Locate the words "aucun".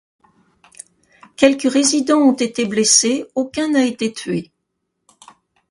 3.35-3.69